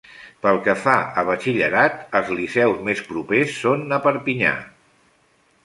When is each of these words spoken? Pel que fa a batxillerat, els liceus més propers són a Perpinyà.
Pel 0.43 0.55
que 0.67 0.73
fa 0.85 0.95
a 1.21 1.23
batxillerat, 1.27 1.99
els 2.21 2.33
liceus 2.39 2.81
més 2.89 3.05
propers 3.13 3.55
són 3.61 3.85
a 3.99 4.03
Perpinyà. 4.07 4.59